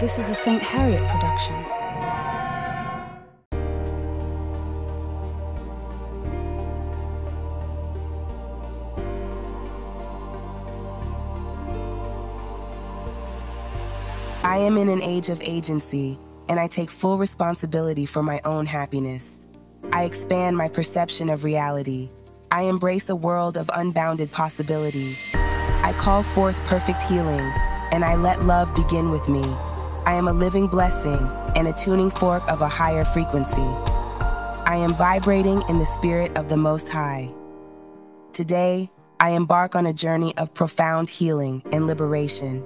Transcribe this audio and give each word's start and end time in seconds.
This 0.00 0.16
is 0.20 0.30
a 0.30 0.34
St. 0.34 0.62
Harriet 0.62 1.02
production. 1.08 1.56
I 14.44 14.58
am 14.58 14.76
in 14.76 14.88
an 14.88 15.02
age 15.02 15.30
of 15.30 15.42
agency, 15.42 16.16
and 16.48 16.60
I 16.60 16.68
take 16.68 16.90
full 16.90 17.18
responsibility 17.18 18.06
for 18.06 18.22
my 18.22 18.40
own 18.44 18.66
happiness. 18.66 19.48
I 19.92 20.04
expand 20.04 20.56
my 20.56 20.68
perception 20.68 21.28
of 21.28 21.42
reality. 21.42 22.08
I 22.52 22.62
embrace 22.62 23.10
a 23.10 23.16
world 23.16 23.56
of 23.56 23.68
unbounded 23.74 24.30
possibilities. 24.30 25.34
I 25.34 25.92
call 25.98 26.22
forth 26.22 26.64
perfect 26.66 27.02
healing, 27.02 27.52
and 27.92 28.04
I 28.04 28.14
let 28.14 28.42
love 28.42 28.72
begin 28.76 29.10
with 29.10 29.28
me. 29.28 29.42
I 30.08 30.14
am 30.14 30.26
a 30.26 30.32
living 30.32 30.68
blessing 30.68 31.28
and 31.54 31.68
a 31.68 31.72
tuning 31.74 32.08
fork 32.08 32.50
of 32.50 32.62
a 32.62 32.66
higher 32.66 33.04
frequency. 33.04 33.60
I 33.60 34.76
am 34.76 34.94
vibrating 34.94 35.62
in 35.68 35.76
the 35.76 35.84
spirit 35.84 36.38
of 36.38 36.48
the 36.48 36.56
Most 36.56 36.88
High. 36.88 37.28
Today, 38.32 38.88
I 39.20 39.32
embark 39.32 39.76
on 39.76 39.84
a 39.84 39.92
journey 39.92 40.32
of 40.38 40.54
profound 40.54 41.10
healing 41.10 41.62
and 41.74 41.86
liberation. 41.86 42.64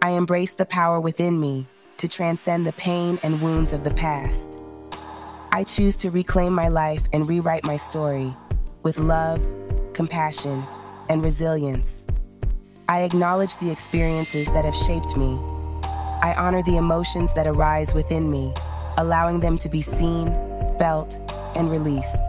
I 0.00 0.12
embrace 0.12 0.54
the 0.54 0.64
power 0.64 1.02
within 1.02 1.38
me 1.38 1.66
to 1.98 2.08
transcend 2.08 2.64
the 2.64 2.72
pain 2.72 3.18
and 3.22 3.42
wounds 3.42 3.74
of 3.74 3.84
the 3.84 3.92
past. 3.92 4.58
I 5.52 5.64
choose 5.64 5.96
to 5.96 6.10
reclaim 6.10 6.54
my 6.54 6.68
life 6.68 7.02
and 7.12 7.28
rewrite 7.28 7.64
my 7.66 7.76
story 7.76 8.32
with 8.84 8.98
love, 8.98 9.44
compassion, 9.92 10.64
and 11.10 11.22
resilience. 11.22 12.06
I 12.88 13.02
acknowledge 13.02 13.58
the 13.58 13.70
experiences 13.70 14.46
that 14.46 14.64
have 14.64 14.74
shaped 14.74 15.14
me. 15.14 15.38
I 16.22 16.34
honor 16.34 16.62
the 16.62 16.76
emotions 16.76 17.32
that 17.34 17.46
arise 17.46 17.94
within 17.94 18.30
me, 18.30 18.52
allowing 18.98 19.40
them 19.40 19.56
to 19.58 19.68
be 19.68 19.80
seen, 19.80 20.28
felt, 20.78 21.20
and 21.56 21.70
released. 21.70 22.22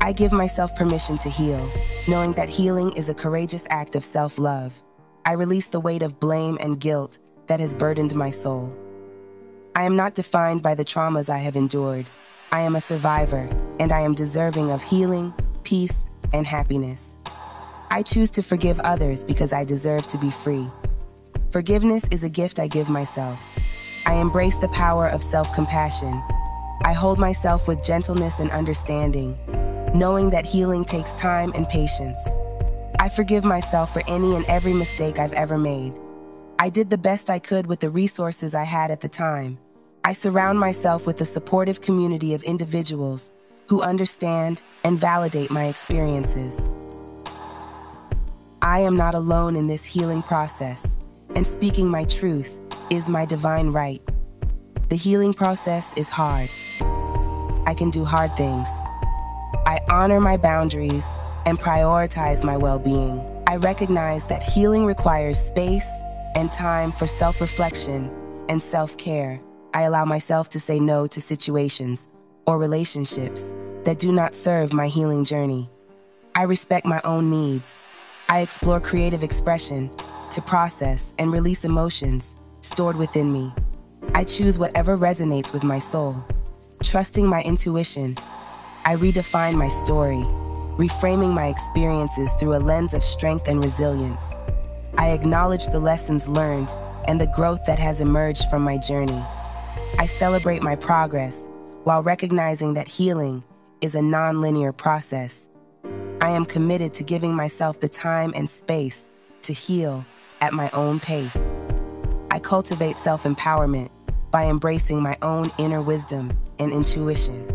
I 0.00 0.12
give 0.12 0.32
myself 0.32 0.74
permission 0.74 1.18
to 1.18 1.28
heal, 1.28 1.68
knowing 2.08 2.32
that 2.32 2.48
healing 2.48 2.92
is 2.96 3.08
a 3.08 3.14
courageous 3.14 3.66
act 3.70 3.96
of 3.96 4.04
self 4.04 4.38
love. 4.38 4.82
I 5.24 5.32
release 5.32 5.68
the 5.68 5.80
weight 5.80 6.02
of 6.02 6.20
blame 6.20 6.58
and 6.60 6.80
guilt 6.80 7.18
that 7.48 7.60
has 7.60 7.74
burdened 7.74 8.14
my 8.14 8.30
soul. 8.30 8.76
I 9.74 9.82
am 9.82 9.96
not 9.96 10.14
defined 10.14 10.62
by 10.62 10.74
the 10.74 10.84
traumas 10.84 11.28
I 11.28 11.38
have 11.38 11.56
endured. 11.56 12.08
I 12.52 12.60
am 12.60 12.76
a 12.76 12.80
survivor, 12.80 13.48
and 13.80 13.92
I 13.92 14.00
am 14.00 14.14
deserving 14.14 14.70
of 14.70 14.82
healing, 14.82 15.34
peace, 15.64 16.08
and 16.32 16.46
happiness. 16.46 17.18
I 17.90 18.02
choose 18.02 18.30
to 18.32 18.42
forgive 18.42 18.80
others 18.80 19.24
because 19.24 19.52
I 19.52 19.64
deserve 19.64 20.06
to 20.08 20.18
be 20.18 20.30
free. 20.30 20.66
Forgiveness 21.56 22.06
is 22.08 22.22
a 22.22 22.28
gift 22.28 22.58
I 22.58 22.68
give 22.68 22.90
myself. 22.90 23.42
I 24.06 24.16
embrace 24.16 24.56
the 24.56 24.68
power 24.68 25.08
of 25.08 25.22
self 25.22 25.54
compassion. 25.54 26.22
I 26.84 26.92
hold 26.92 27.18
myself 27.18 27.66
with 27.66 27.82
gentleness 27.82 28.40
and 28.40 28.50
understanding, 28.50 29.38
knowing 29.94 30.28
that 30.32 30.44
healing 30.44 30.84
takes 30.84 31.14
time 31.14 31.52
and 31.56 31.66
patience. 31.70 32.28
I 33.00 33.08
forgive 33.08 33.42
myself 33.46 33.90
for 33.94 34.02
any 34.06 34.36
and 34.36 34.44
every 34.50 34.74
mistake 34.74 35.18
I've 35.18 35.32
ever 35.32 35.56
made. 35.56 35.94
I 36.58 36.68
did 36.68 36.90
the 36.90 36.98
best 36.98 37.30
I 37.30 37.38
could 37.38 37.66
with 37.66 37.80
the 37.80 37.88
resources 37.88 38.54
I 38.54 38.64
had 38.64 38.90
at 38.90 39.00
the 39.00 39.08
time. 39.08 39.56
I 40.04 40.12
surround 40.12 40.60
myself 40.60 41.06
with 41.06 41.18
a 41.22 41.24
supportive 41.24 41.80
community 41.80 42.34
of 42.34 42.42
individuals 42.42 43.34
who 43.70 43.80
understand 43.80 44.62
and 44.84 45.00
validate 45.00 45.50
my 45.50 45.64
experiences. 45.68 46.70
I 48.60 48.80
am 48.80 48.94
not 48.94 49.14
alone 49.14 49.56
in 49.56 49.68
this 49.68 49.86
healing 49.86 50.22
process, 50.22 50.98
and 51.36 51.46
speaking 51.46 51.88
my 51.88 52.02
truth 52.04 52.58
is 52.90 53.10
my 53.10 53.26
divine 53.26 53.70
right. 53.70 54.00
The 54.88 54.96
healing 54.96 55.34
process 55.34 55.92
is 55.98 56.08
hard. 56.08 56.48
I 57.68 57.74
can 57.76 57.90
do 57.90 58.04
hard 58.04 58.34
things. 58.36 58.68
I 59.66 59.76
honor 59.90 60.18
my 60.18 60.38
boundaries 60.38 61.06
and 61.44 61.58
prioritize 61.58 62.42
my 62.42 62.56
well 62.56 62.78
being. 62.78 63.20
I 63.46 63.56
recognize 63.56 64.26
that 64.26 64.42
healing 64.42 64.86
requires 64.86 65.38
space 65.38 65.88
and 66.34 66.50
time 66.50 66.90
for 66.90 67.06
self 67.06 67.40
reflection 67.40 68.10
and 68.48 68.62
self 68.62 68.96
care. 68.96 69.38
I 69.74 69.82
allow 69.82 70.06
myself 70.06 70.48
to 70.50 70.60
say 70.60 70.80
no 70.80 71.06
to 71.06 71.20
situations 71.20 72.12
or 72.46 72.58
relationships 72.58 73.54
that 73.84 73.98
do 73.98 74.10
not 74.10 74.34
serve 74.34 74.72
my 74.72 74.86
healing 74.86 75.24
journey. 75.24 75.68
I 76.34 76.44
respect 76.44 76.86
my 76.86 77.00
own 77.04 77.28
needs. 77.28 77.78
I 78.28 78.40
explore 78.40 78.80
creative 78.80 79.22
expression 79.22 79.90
to 80.36 80.42
process 80.42 81.14
and 81.18 81.32
release 81.32 81.64
emotions 81.64 82.36
stored 82.60 82.94
within 82.94 83.32
me. 83.32 83.50
I 84.14 84.22
choose 84.22 84.58
whatever 84.58 84.98
resonates 84.98 85.50
with 85.50 85.64
my 85.64 85.78
soul. 85.78 86.14
Trusting 86.82 87.26
my 87.26 87.40
intuition, 87.40 88.18
I 88.84 88.96
redefine 88.96 89.54
my 89.54 89.68
story, 89.68 90.22
reframing 90.76 91.32
my 91.32 91.46
experiences 91.46 92.34
through 92.34 92.54
a 92.54 92.60
lens 92.60 92.92
of 92.92 93.02
strength 93.02 93.48
and 93.48 93.62
resilience. 93.62 94.34
I 94.98 95.12
acknowledge 95.12 95.68
the 95.68 95.80
lessons 95.80 96.28
learned 96.28 96.68
and 97.08 97.18
the 97.18 97.32
growth 97.34 97.64
that 97.64 97.78
has 97.78 98.02
emerged 98.02 98.50
from 98.50 98.60
my 98.60 98.76
journey. 98.76 99.22
I 99.98 100.04
celebrate 100.04 100.62
my 100.62 100.76
progress 100.76 101.48
while 101.84 102.02
recognizing 102.02 102.74
that 102.74 102.88
healing 102.88 103.42
is 103.80 103.94
a 103.94 104.02
non-linear 104.02 104.74
process. 104.74 105.48
I 106.20 106.28
am 106.28 106.44
committed 106.44 106.92
to 106.94 107.04
giving 107.04 107.34
myself 107.34 107.80
the 107.80 107.88
time 107.88 108.34
and 108.36 108.50
space 108.50 109.10
to 109.42 109.54
heal 109.54 110.04
at 110.40 110.52
my 110.52 110.70
own 110.72 111.00
pace. 111.00 111.50
I 112.30 112.38
cultivate 112.38 112.96
self 112.96 113.24
empowerment 113.24 113.90
by 114.30 114.44
embracing 114.46 115.02
my 115.02 115.16
own 115.22 115.50
inner 115.58 115.80
wisdom 115.80 116.36
and 116.58 116.72
intuition. 116.72 117.48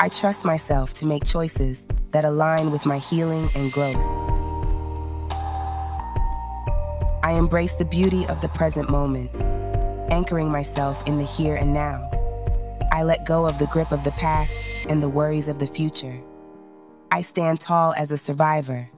I 0.00 0.08
trust 0.08 0.44
myself 0.44 0.92
to 0.94 1.06
make 1.06 1.24
choices 1.24 1.86
that 2.10 2.24
align 2.24 2.70
with 2.70 2.84
my 2.84 2.98
healing 2.98 3.48
and 3.56 3.72
growth. 3.72 3.96
I 7.22 7.32
embrace 7.38 7.76
the 7.76 7.86
beauty 7.86 8.24
of 8.28 8.40
the 8.40 8.50
present 8.50 8.90
moment, 8.90 9.42
anchoring 10.12 10.50
myself 10.50 11.02
in 11.06 11.16
the 11.16 11.24
here 11.24 11.56
and 11.56 11.72
now. 11.72 12.10
I 12.92 13.02
let 13.02 13.24
go 13.24 13.46
of 13.46 13.58
the 13.58 13.66
grip 13.68 13.92
of 13.92 14.04
the 14.04 14.12
past 14.12 14.90
and 14.90 15.02
the 15.02 15.08
worries 15.08 15.48
of 15.48 15.58
the 15.58 15.66
future. 15.66 16.22
I 17.10 17.22
stand 17.22 17.60
tall 17.60 17.94
as 17.98 18.12
a 18.12 18.18
survivor, 18.18 18.90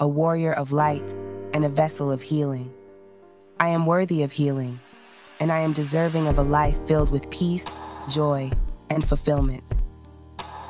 a 0.00 0.08
warrior 0.08 0.52
of 0.54 0.72
light, 0.72 1.16
and 1.58 1.66
a 1.66 1.68
vessel 1.68 2.12
of 2.12 2.22
healing. 2.22 2.72
I 3.58 3.70
am 3.70 3.84
worthy 3.84 4.22
of 4.22 4.30
healing, 4.30 4.78
and 5.40 5.50
I 5.50 5.58
am 5.58 5.72
deserving 5.72 6.28
of 6.28 6.38
a 6.38 6.42
life 6.42 6.78
filled 6.86 7.10
with 7.10 7.28
peace, 7.32 7.66
joy, 8.08 8.48
and 8.90 9.04
fulfillment. 9.04 9.64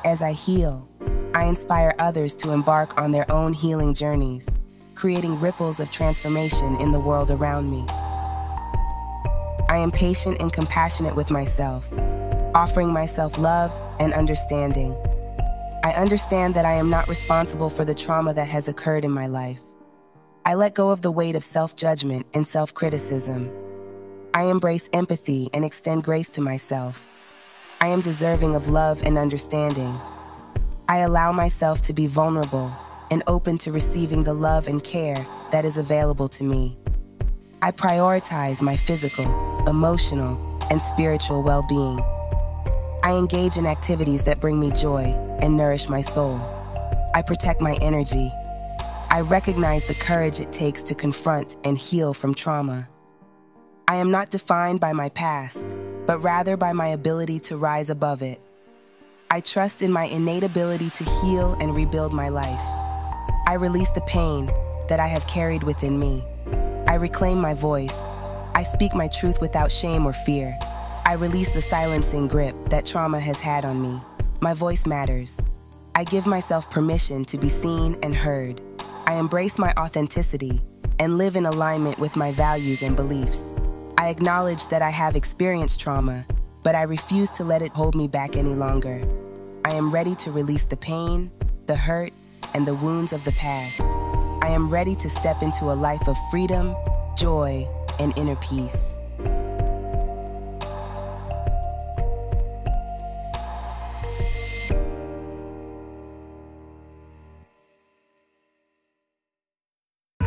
As 0.03 0.23
I 0.23 0.31
heal, 0.31 0.89
I 1.35 1.43
inspire 1.43 1.93
others 1.99 2.33
to 2.37 2.53
embark 2.53 2.99
on 2.99 3.11
their 3.11 3.31
own 3.31 3.53
healing 3.53 3.93
journeys, 3.93 4.61
creating 4.95 5.39
ripples 5.39 5.79
of 5.79 5.91
transformation 5.91 6.75
in 6.81 6.91
the 6.91 6.99
world 6.99 7.29
around 7.29 7.69
me. 7.69 7.85
I 9.69 9.77
am 9.77 9.91
patient 9.91 10.41
and 10.41 10.51
compassionate 10.51 11.15
with 11.15 11.29
myself, 11.29 11.93
offering 12.55 12.91
myself 12.91 13.37
love 13.37 13.79
and 13.99 14.11
understanding. 14.13 14.95
I 15.83 15.91
understand 15.91 16.55
that 16.55 16.65
I 16.65 16.73
am 16.73 16.89
not 16.89 17.07
responsible 17.07 17.69
for 17.69 17.85
the 17.85 17.93
trauma 17.93 18.33
that 18.33 18.47
has 18.47 18.67
occurred 18.67 19.05
in 19.05 19.11
my 19.11 19.27
life. 19.27 19.61
I 20.49 20.55
let 20.55 20.73
go 20.73 20.89
of 20.89 21.03
the 21.03 21.11
weight 21.11 21.35
of 21.35 21.43
self 21.43 21.75
judgment 21.75 22.25
and 22.33 22.47
self 22.47 22.73
criticism. 22.73 23.51
I 24.33 24.45
embrace 24.45 24.89
empathy 24.93 25.47
and 25.53 25.63
extend 25.63 26.03
grace 26.03 26.27
to 26.29 26.41
myself. 26.41 27.07
I 27.81 27.89
am 27.89 28.01
deserving 28.01 28.55
of 28.55 28.67
love 28.67 29.03
and 29.03 29.19
understanding. 29.19 30.01
I 30.87 31.01
allow 31.01 31.31
myself 31.31 31.83
to 31.83 31.93
be 31.93 32.07
vulnerable 32.07 32.75
and 33.11 33.21
open 33.27 33.59
to 33.59 33.71
receiving 33.71 34.23
the 34.23 34.33
love 34.33 34.65
and 34.65 34.83
care 34.83 35.23
that 35.51 35.65
is 35.65 35.77
available 35.77 36.27
to 36.29 36.43
me. 36.43 36.75
I 37.61 37.69
prioritize 37.69 38.59
my 38.59 38.75
physical, 38.75 39.27
emotional, 39.67 40.33
and 40.71 40.81
spiritual 40.81 41.43
well 41.43 41.63
being. 41.69 41.99
I 43.03 43.15
engage 43.19 43.57
in 43.57 43.67
activities 43.67 44.23
that 44.23 44.41
bring 44.41 44.59
me 44.59 44.71
joy 44.71 45.13
and 45.43 45.55
nourish 45.55 45.89
my 45.89 46.01
soul. 46.01 46.37
I 47.13 47.21
protect 47.21 47.61
my 47.61 47.75
energy. 47.83 48.31
I 49.11 49.21
recognize 49.21 49.85
the 49.85 49.95
courage 49.95 50.39
it 50.39 50.51
takes 50.51 50.83
to 50.83 50.93
confront 50.93 51.57
and 51.65 51.75
heal 51.75 52.13
from 52.13 52.35
trauma. 52.35 52.87
I 53.87 53.95
am 53.95 54.11
not 54.11 54.29
defined 54.29 54.79
by 54.79 54.93
my 54.93 55.09
past, 55.09 55.75
but 56.05 56.19
rather 56.19 56.55
by 56.57 56.73
my 56.73 56.89
ability 56.89 57.39
to 57.39 57.57
rise 57.57 57.89
above 57.89 58.21
it. 58.21 58.37
I 59.31 59.39
trust 59.39 59.81
in 59.81 59.91
my 59.91 60.03
innate 60.03 60.43
ability 60.43 60.91
to 60.91 61.03
heal 61.03 61.57
and 61.59 61.75
rebuild 61.75 62.13
my 62.13 62.29
life. 62.29 62.61
I 63.47 63.55
release 63.59 63.89
the 63.89 64.01
pain 64.01 64.45
that 64.89 64.99
I 64.99 65.07
have 65.07 65.25
carried 65.25 65.63
within 65.63 65.97
me. 65.97 66.23
I 66.87 66.95
reclaim 66.95 67.41
my 67.41 67.55
voice. 67.55 68.07
I 68.53 68.61
speak 68.61 68.93
my 68.93 69.07
truth 69.07 69.41
without 69.41 69.71
shame 69.71 70.05
or 70.05 70.13
fear. 70.13 70.55
I 71.05 71.13
release 71.19 71.55
the 71.55 71.61
silencing 71.61 72.27
grip 72.27 72.53
that 72.69 72.85
trauma 72.85 73.19
has 73.19 73.39
had 73.39 73.65
on 73.65 73.81
me. 73.81 73.99
My 74.41 74.53
voice 74.53 74.85
matters. 74.85 75.41
I 75.95 76.03
give 76.03 76.27
myself 76.27 76.69
permission 76.69 77.25
to 77.25 77.39
be 77.39 77.49
seen 77.49 77.95
and 78.03 78.13
heard. 78.15 78.61
I 79.09 79.13
embrace 79.13 79.57
my 79.57 79.73
authenticity 79.79 80.61
and 80.99 81.17
live 81.17 81.35
in 81.35 81.47
alignment 81.47 81.97
with 81.97 82.15
my 82.15 82.31
values 82.31 82.83
and 82.83 82.95
beliefs. 82.95 83.55
I 83.97 84.09
acknowledge 84.09 84.67
that 84.67 84.83
I 84.83 84.91
have 84.91 85.15
experienced 85.15 85.81
trauma, 85.81 86.27
but 86.63 86.75
I 86.75 86.83
refuse 86.83 87.31
to 87.31 87.43
let 87.43 87.63
it 87.63 87.71
hold 87.73 87.95
me 87.95 88.07
back 88.07 88.37
any 88.37 88.53
longer. 88.53 89.01
I 89.65 89.71
am 89.71 89.89
ready 89.89 90.13
to 90.13 90.31
release 90.31 90.65
the 90.65 90.77
pain, 90.77 91.31
the 91.65 91.75
hurt, 91.75 92.13
and 92.53 92.67
the 92.67 92.75
wounds 92.75 93.11
of 93.11 93.25
the 93.25 93.31
past. 93.31 93.81
I 94.43 94.49
am 94.49 94.69
ready 94.69 94.93
to 94.97 95.09
step 95.09 95.41
into 95.41 95.65
a 95.65 95.79
life 95.89 96.07
of 96.07 96.15
freedom, 96.29 96.75
joy, 97.17 97.65
and 97.99 98.15
inner 98.15 98.35
peace. 98.35 98.98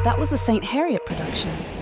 That 0.04 0.18
was 0.18 0.32
a 0.32 0.36
St. 0.36 0.64
Harriet 0.64 1.06
production. 1.06 1.81